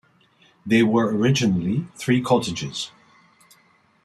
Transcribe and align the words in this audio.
They 0.65 0.81
were 0.81 1.15
originally 1.15 1.85
three 1.95 2.23
cottages. 2.23 2.89